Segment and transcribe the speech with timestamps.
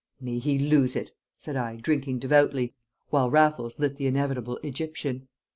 [0.19, 2.73] "May he lose it!" said I, drinking devoutly,
[3.11, 5.27] while Raffles lit the inevitable Egyptian.